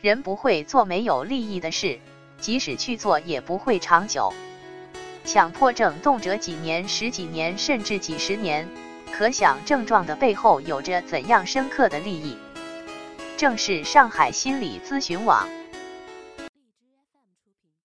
[0.00, 1.98] 人不会做没有利益的事
[2.40, 4.32] 即使去做也不会长久。
[5.24, 8.68] 强迫症动辄几年十几年甚至几十年
[9.12, 12.36] 可想症状的背后有着怎样深刻的利益？
[13.36, 15.48] 正是上海心理咨询网